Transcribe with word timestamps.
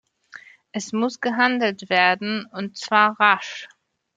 Es 0.71 0.93
muss 0.93 1.19
gehandelt 1.21 1.87
werden, 1.91 2.47
und 2.47 2.75
zwar 2.75 3.19
rasch. 3.19 3.69